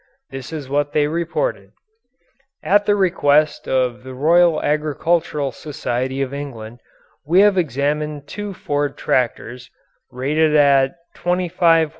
[0.31, 1.73] This is what they reported:
[2.63, 6.79] At the request of the Royal Agricultural Society of England,
[7.23, 9.69] we have examined two Ford tractors,
[10.09, 11.89] rated at 25 h.